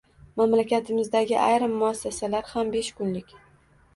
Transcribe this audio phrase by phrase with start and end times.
[0.39, 3.37] Mamlakatimizdagi ayrim muassasalar ham besh kunlik.